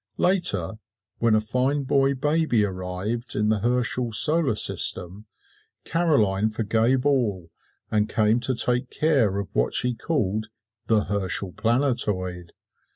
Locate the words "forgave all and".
6.49-8.09